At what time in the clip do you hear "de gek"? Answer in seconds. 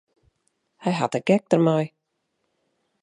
1.15-1.43